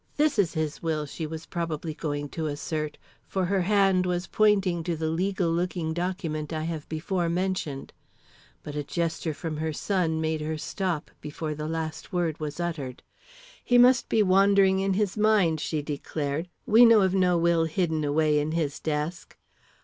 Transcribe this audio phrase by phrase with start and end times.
[0.17, 4.81] This is his will," she was probably going to assert, for her hand was pointing
[4.83, 7.93] to the legal looking document I have before mentioned;
[8.63, 13.03] but a gesture from her son made her stop before the last word was uttered.
[13.63, 16.49] "He must be wandering in his mind," she declared.
[16.65, 19.37] "We know of no will hidden away in his desk.